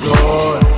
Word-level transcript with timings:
destroy. 0.00 0.69